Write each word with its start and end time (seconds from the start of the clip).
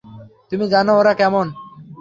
তুমি 0.49 0.65
জানো 0.73 0.91
ওরা 0.97 1.13
কেমন? 1.13 1.45